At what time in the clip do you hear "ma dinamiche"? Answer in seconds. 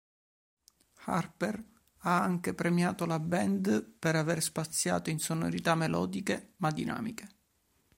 6.57-7.27